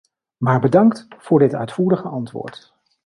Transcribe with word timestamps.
Maar 0.37 0.59
bedankt 0.59 1.05
voor 1.19 1.39
dit 1.39 1.53
uitvoerige 1.53 2.07
antwoord. 2.07 2.73